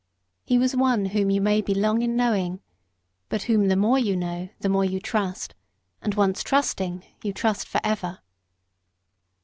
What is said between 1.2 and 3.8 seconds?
you may be long in knowing, but whom the